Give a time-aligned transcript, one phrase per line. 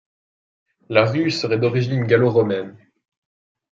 [0.89, 2.75] La rue serait d'origine gallo-romaine.